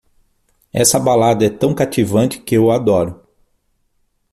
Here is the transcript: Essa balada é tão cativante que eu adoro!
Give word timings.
Essa 0.73 0.99
balada 0.99 1.45
é 1.45 1.49
tão 1.51 1.75
cativante 1.75 2.39
que 2.41 2.55
eu 2.55 2.71
adoro! 2.71 3.21